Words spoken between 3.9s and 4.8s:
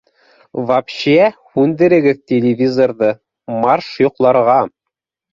йоҡларға!